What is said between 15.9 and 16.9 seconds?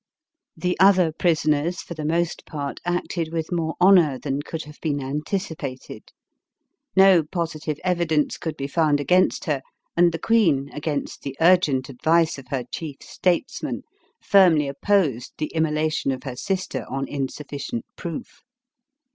of her sister